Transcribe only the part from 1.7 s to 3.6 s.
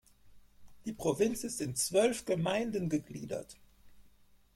zwölf Gemeinden gegliedert.